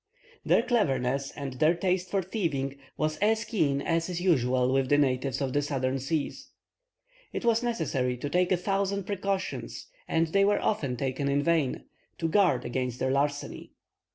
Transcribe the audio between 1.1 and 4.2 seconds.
and their taste for thieving was as keen as is